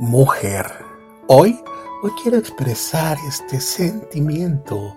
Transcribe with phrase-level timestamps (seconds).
[0.00, 0.64] Mujer,
[1.26, 1.58] hoy,
[2.04, 4.94] hoy quiero expresar este sentimiento,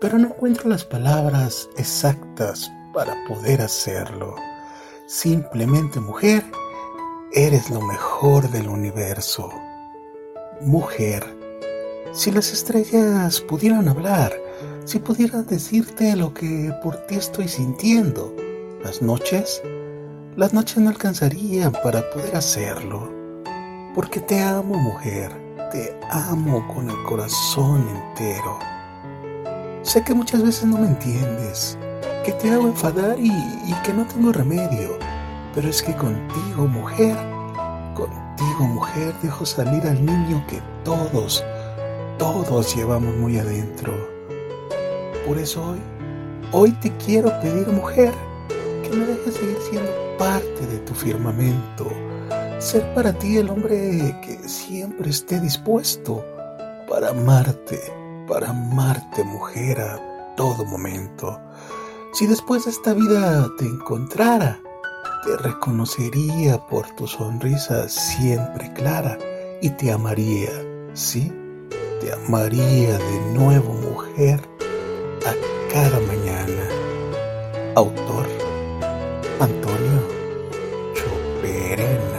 [0.00, 4.34] pero no encuentro las palabras exactas para poder hacerlo.
[5.06, 6.42] Simplemente, mujer,
[7.32, 9.48] eres lo mejor del universo.
[10.62, 11.24] Mujer,
[12.10, 14.32] si las estrellas pudieran hablar,
[14.84, 18.34] si pudieran decirte lo que por ti estoy sintiendo,
[18.82, 19.62] las noches,
[20.34, 23.19] las noches no alcanzarían para poder hacerlo
[23.94, 25.32] porque te amo mujer,
[25.72, 28.58] te amo con el corazón entero.
[29.82, 31.76] Sé que muchas veces no me entiendes,
[32.24, 33.30] que te hago enfadar y,
[33.84, 34.96] que no tengo remedio,
[35.54, 37.16] pero es que contigo mujer,
[37.94, 41.44] contigo mujer dejo salir al niño que todos,
[42.18, 43.92] todos llevamos muy adentro.
[45.26, 45.80] Por eso hoy,
[46.52, 48.12] hoy te quiero pedir mujer,
[48.82, 52.09] que me dejes seguir siendo parte de tu firmamento
[52.60, 56.22] ser para ti el hombre que siempre esté dispuesto
[56.88, 57.80] para amarte,
[58.28, 61.40] para amarte mujer a todo momento.
[62.12, 64.60] Si después de esta vida te encontrara,
[65.24, 69.16] te reconocería por tu sonrisa siempre clara
[69.62, 70.50] y te amaría,
[70.92, 71.32] ¿sí?
[72.00, 74.40] Te amaría de nuevo mujer
[75.24, 75.34] a
[75.72, 76.68] cada mañana.
[77.74, 78.26] Autor
[79.40, 80.02] Antonio
[80.94, 82.09] Choperena.